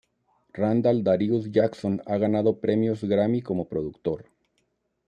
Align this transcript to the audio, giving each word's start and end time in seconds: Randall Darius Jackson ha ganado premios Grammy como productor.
Randall 0.53 1.03
Darius 1.03 1.51
Jackson 1.51 2.01
ha 2.07 2.17
ganado 2.17 2.59
premios 2.59 3.03
Grammy 3.03 3.43
como 3.43 3.69
productor. 3.69 4.25